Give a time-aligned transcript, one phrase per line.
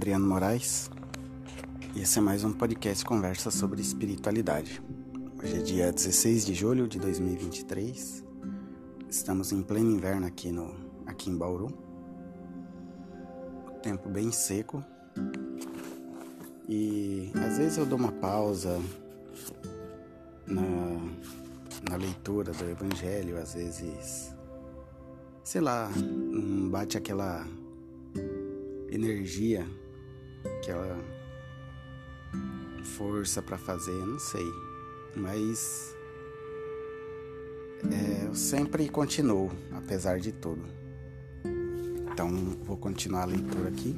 [0.00, 0.90] Adriano Moraes
[1.94, 4.82] e esse é mais um podcast conversa sobre espiritualidade.
[5.38, 8.24] Hoje é dia 16 de julho de 2023.
[9.10, 10.74] Estamos em pleno inverno aqui no
[11.04, 11.68] aqui em Bauru.
[13.82, 14.82] tempo bem seco.
[16.66, 18.80] E às vezes eu dou uma pausa
[20.46, 20.62] na,
[21.90, 24.34] na leitura do evangelho, às vezes
[25.44, 25.90] sei lá,
[26.70, 27.46] bate aquela
[28.90, 29.68] energia,
[30.44, 30.98] aquela
[32.84, 34.46] força para fazer, não sei.
[35.16, 35.94] Mas
[37.90, 40.64] é, eu sempre continuo, apesar de tudo.
[42.12, 42.28] Então
[42.64, 43.94] vou continuar a leitura aqui.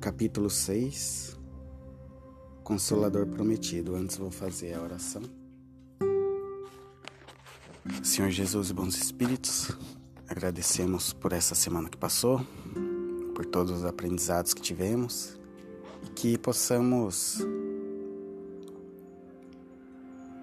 [0.00, 1.38] Capítulo 6
[2.64, 3.94] Consolador Prometido.
[3.94, 5.22] Antes vou fazer a oração.
[8.02, 9.70] Senhor Jesus e bons espíritos,
[10.26, 12.40] agradecemos por essa semana que passou,
[13.34, 15.38] por todos os aprendizados que tivemos
[16.04, 17.44] e que possamos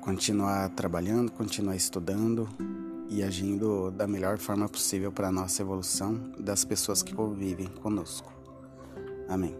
[0.01, 2.49] continuar trabalhando, continuar estudando
[3.07, 8.31] e agindo da melhor forma possível para a nossa evolução das pessoas que convivem conosco.
[9.29, 9.55] Amém.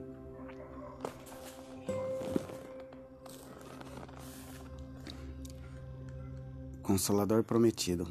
[6.82, 8.06] Consolador prometido,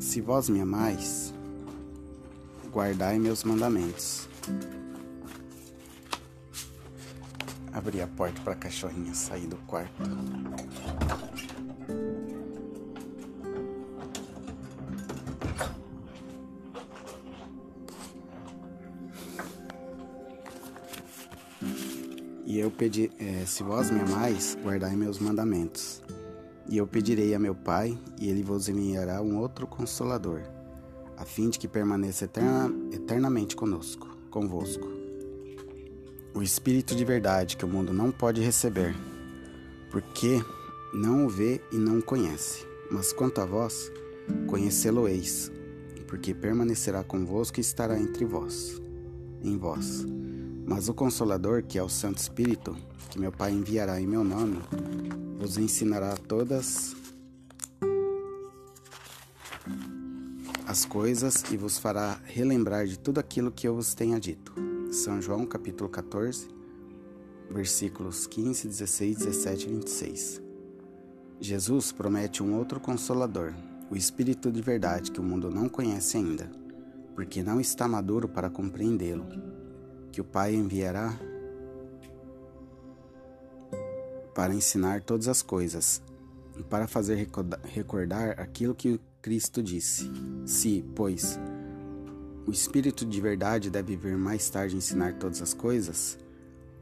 [0.00, 1.34] se vós me amais,
[2.72, 4.31] guardai meus mandamentos.
[7.72, 9.92] Abri a porta para a cachorrinha sair do quarto.
[22.44, 26.02] E eu pedi, é, se vós me amais, guardai meus mandamentos.
[26.68, 30.42] E eu pedirei a meu Pai, e ele vos enviará um outro consolador
[31.22, 34.88] a fim de que permaneça eterna, eternamente conosco, convosco.
[36.34, 38.96] O Espírito de verdade que o mundo não pode receber,
[39.90, 40.42] porque
[40.94, 42.66] não o vê e não o conhece.
[42.90, 43.92] Mas quanto a vós,
[44.46, 45.52] conhecê-lo-eis,
[46.08, 48.80] porque permanecerá convosco e estará entre vós,
[49.42, 50.04] em vós.
[50.66, 52.74] Mas o Consolador, que é o Santo Espírito,
[53.10, 54.58] que meu Pai enviará em meu nome,
[55.38, 57.01] vos ensinará todas as
[60.72, 64.54] coisas e vos fará relembrar de tudo aquilo que eu vos tenha dito.
[64.90, 66.48] São João capítulo 14,
[67.50, 70.42] versículos 15, 16, 17 e 26.
[71.38, 73.52] Jesus promete um outro consolador,
[73.90, 76.50] o Espírito de verdade que o mundo não conhece ainda,
[77.14, 79.26] porque não está maduro para compreendê-lo,
[80.10, 81.14] que o Pai enviará
[84.34, 86.00] para ensinar todas as coisas
[86.70, 87.28] para fazer
[87.64, 90.10] recordar aquilo que Cristo disse:
[90.44, 91.38] Se, pois,
[92.44, 96.18] o Espírito de verdade deve vir mais tarde ensinar todas as coisas,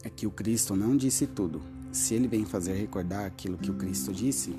[0.02, 1.60] é que o Cristo não disse tudo.
[1.92, 4.56] Se ele vem fazer recordar aquilo que o Cristo disse,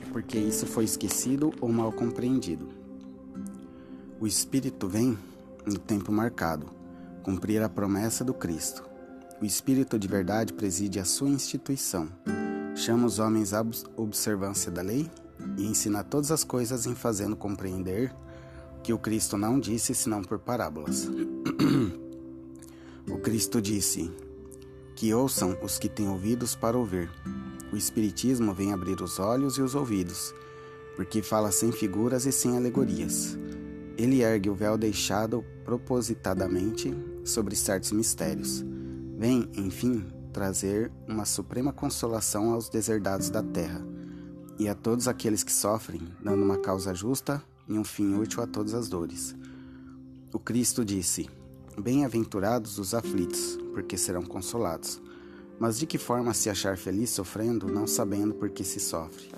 [0.00, 2.68] é porque isso foi esquecido ou mal compreendido.
[4.20, 5.18] O Espírito vem
[5.66, 6.66] no tempo marcado,
[7.24, 8.84] cumprir a promessa do Cristo.
[9.42, 12.08] O Espírito de verdade preside a sua instituição,
[12.76, 13.66] chama os homens à
[13.96, 15.10] observância da lei
[15.56, 18.14] e ensina todas as coisas em fazendo compreender
[18.82, 21.08] que o Cristo não disse senão por parábolas.
[23.10, 24.10] o Cristo disse:
[24.94, 27.10] Que ouçam os que têm ouvidos para ouvir.
[27.72, 30.32] O Espiritismo vem abrir os olhos e os ouvidos,
[30.94, 33.36] porque fala sem figuras e sem alegorias.
[33.98, 38.64] Ele ergue o véu deixado propositadamente sobre certos mistérios.
[39.18, 43.84] Vem, enfim, trazer uma suprema consolação aos deserdados da terra
[44.58, 48.46] e a todos aqueles que sofrem, dando uma causa justa e um fim útil a
[48.46, 49.34] todas as dores.
[50.32, 51.28] O Cristo disse:
[51.78, 55.00] Bem-aventurados os aflitos, porque serão consolados.
[55.58, 59.30] Mas de que forma se achar feliz sofrendo, não sabendo por que se sofre?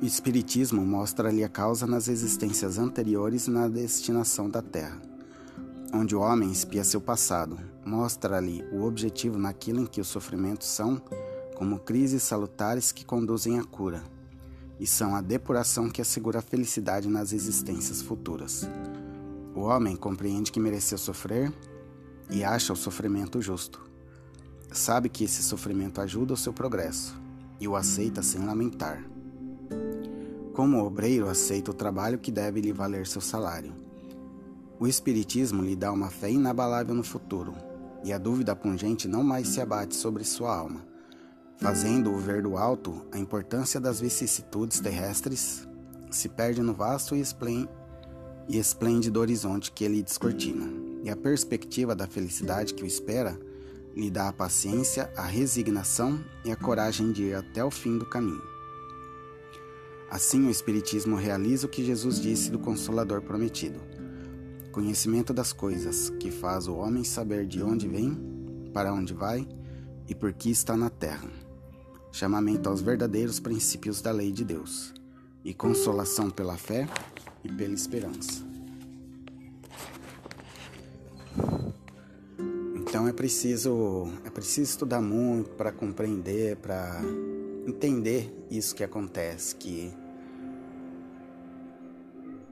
[0.00, 5.02] O Espiritismo mostra-lhe a causa nas existências anteriores e na destinação da Terra,
[5.92, 11.02] onde o homem espia seu passado, mostra-lhe o objetivo naquilo em que os sofrimentos são
[11.58, 14.04] como crises salutares que conduzem à cura,
[14.78, 18.68] e são a depuração que assegura a felicidade nas existências futuras.
[19.56, 21.52] O homem compreende que mereceu sofrer
[22.30, 23.82] e acha o sofrimento justo.
[24.70, 27.20] Sabe que esse sofrimento ajuda o seu progresso
[27.58, 29.02] e o aceita sem lamentar.
[30.54, 33.74] Como o obreiro aceita o trabalho que deve lhe valer seu salário.
[34.78, 37.52] O Espiritismo lhe dá uma fé inabalável no futuro,
[38.04, 40.86] e a dúvida pungente não mais se abate sobre sua alma
[41.58, 45.68] fazendo-o ver do alto a importância das vicissitudes terrestres,
[46.10, 50.66] se perde no vasto e esplêndido horizonte que ele descortina.
[51.04, 53.38] e a perspectiva da felicidade que o espera
[53.94, 58.04] lhe dá a paciência, a resignação e a coragem de ir até o fim do
[58.04, 58.42] caminho.
[60.10, 63.80] Assim, o Espiritismo realiza o que Jesus disse do Consolador prometido:
[64.72, 68.16] conhecimento das coisas, que faz o homem saber de onde vem,
[68.72, 69.46] para onde vai
[70.08, 71.28] e por que está na terra.
[72.18, 74.92] Chamamento aos verdadeiros princípios da lei de Deus,
[75.44, 76.88] e consolação pela fé
[77.44, 78.44] e pela esperança.
[82.74, 87.00] Então é preciso é preciso estudar muito para compreender, para
[87.64, 89.94] entender isso que acontece, que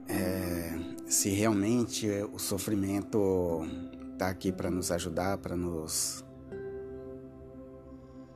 [0.07, 3.67] é, se realmente o sofrimento
[4.13, 6.23] está aqui para nos ajudar, para nos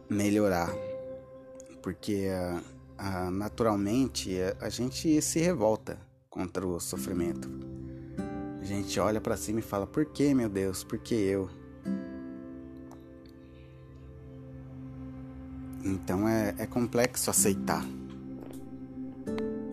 [0.09, 0.90] melhorar,
[1.81, 2.27] porque
[3.31, 5.99] naturalmente a gente se revolta
[6.29, 7.49] contra o sofrimento.
[8.61, 10.83] A gente olha para cima e fala: por que, meu Deus?
[10.83, 11.49] Por que eu?
[15.83, 17.83] Então é, é complexo aceitar.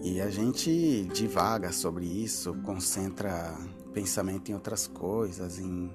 [0.02, 3.54] E a gente divaga sobre isso, concentra
[3.92, 5.90] pensamento em outras coisas, em,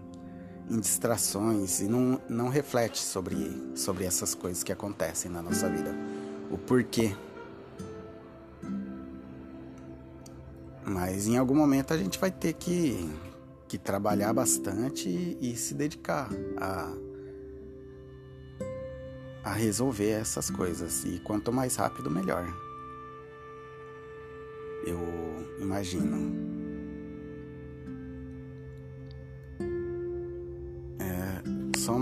[0.70, 5.94] em distrações e não, não reflete sobre, sobre essas coisas que acontecem na nossa vida.
[6.50, 7.16] O porquê.
[10.86, 13.10] Mas em algum momento a gente vai ter que,
[13.68, 16.94] que trabalhar bastante e, e se dedicar a
[19.44, 21.04] a resolver essas coisas.
[21.04, 22.48] E quanto mais rápido, melhor.
[24.86, 25.00] Eu
[25.60, 26.53] imagino.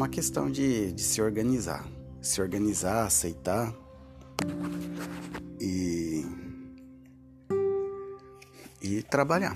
[0.01, 1.87] Uma questão de, de se organizar.
[2.19, 3.71] Se organizar, aceitar
[5.59, 6.25] e,
[8.81, 9.55] e trabalhar.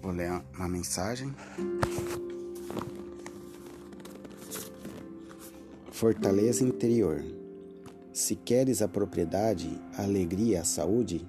[0.00, 1.34] Vou ler uma mensagem.
[5.90, 7.20] Fortaleza interior.
[8.12, 11.26] Se queres a propriedade, a alegria, a saúde,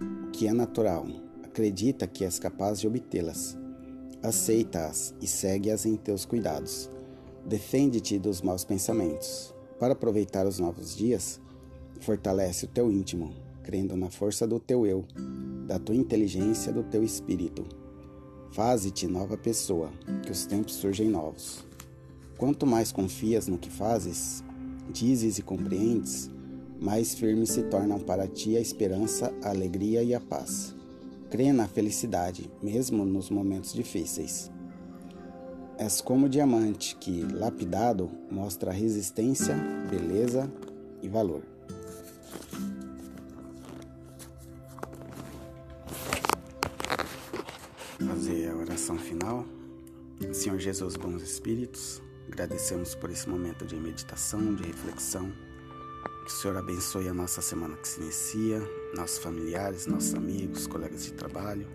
[0.00, 1.08] o que é natural,
[1.42, 3.59] acredita que és capaz de obtê-las.
[4.22, 6.90] Aceita-as e segue-as em teus cuidados.
[7.46, 9.54] Defende-te dos maus pensamentos.
[9.78, 11.40] Para aproveitar os novos dias,
[12.00, 13.32] fortalece o teu íntimo,
[13.62, 15.06] crendo na força do teu eu,
[15.66, 17.64] da tua inteligência, do teu espírito.
[18.52, 19.90] Faze-te nova pessoa,
[20.22, 21.64] que os tempos surgem novos.
[22.36, 24.44] Quanto mais confias no que fazes,
[24.92, 26.30] dizes e compreendes,
[26.78, 30.74] mais firmes se tornam para ti a esperança, a alegria e a paz.
[31.30, 34.50] Crê na felicidade, mesmo nos momentos difíceis.
[35.78, 39.54] És como o diamante que, lapidado, mostra resistência,
[39.88, 40.50] beleza
[41.02, 41.42] e valor.
[47.98, 49.46] Fazer a oração final.
[50.32, 55.32] Senhor Jesus, bons espíritos, Agradecemos por esse momento de meditação, de reflexão.
[56.30, 58.62] Que o Senhor abençoe a nossa semana que se inicia,
[58.94, 61.66] nossos familiares, nossos amigos, colegas de trabalho.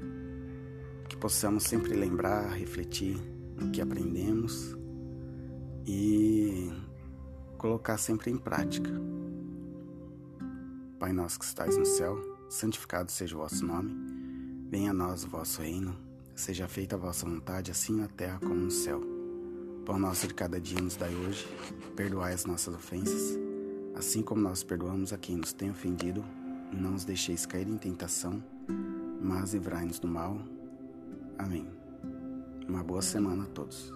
[1.10, 3.20] Que possamos sempre lembrar, refletir
[3.54, 4.74] no que aprendemos
[5.86, 6.72] e
[7.58, 8.90] colocar sempre em prática.
[11.00, 12.18] Pai nosso que estais no céu,
[12.50, 13.94] santificado seja o vosso nome.
[14.70, 15.98] Venha a nós o vosso reino.
[16.34, 19.02] Seja feita a vossa vontade, assim na terra como no céu.
[19.86, 21.46] Pão nosso de cada dia nos dai hoje,
[21.94, 23.38] perdoai as nossas ofensas,
[23.96, 26.24] assim como nós perdoamos a quem nos tem ofendido,
[26.72, 28.44] não nos deixeis cair em tentação,
[29.22, 30.38] mas livrai-nos do mal.
[31.38, 31.68] Amém.
[32.68, 33.94] Uma boa semana a todos.